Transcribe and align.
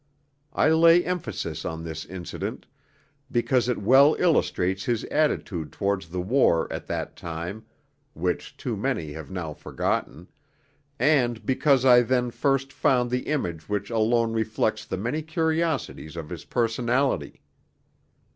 I 0.55 0.69
lay 0.69 1.05
emphasis 1.05 1.63
on 1.63 1.83
this 1.83 2.05
incident, 2.05 2.65
because 3.31 3.69
it 3.69 3.77
well 3.77 4.15
illustrates 4.17 4.85
his 4.85 5.03
attitude 5.03 5.71
towards 5.71 6.09
the 6.09 6.19
war 6.19 6.67
at 6.73 6.87
that 6.87 7.15
time 7.15 7.65
(which 8.15 8.57
too 8.57 8.75
many 8.75 9.11
have 9.11 9.29
now 9.29 9.53
forgotten), 9.53 10.27
and 10.97 11.45
because 11.45 11.85
I 11.85 12.01
then 12.01 12.31
first 12.31 12.73
found 12.73 13.11
the 13.11 13.27
image 13.27 13.69
which 13.69 13.91
alone 13.91 14.33
reflects 14.33 14.85
the 14.85 14.97
many 14.97 15.21
curiosities 15.21 16.15
of 16.15 16.29
his 16.31 16.45
personality. 16.45 17.43